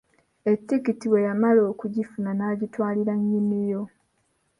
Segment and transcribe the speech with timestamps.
[0.51, 3.81] Ettikiti bwe yamala okugifuna, n'agitwalira nnyini yo.